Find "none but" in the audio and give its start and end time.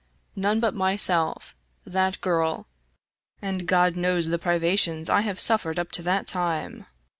0.35-0.73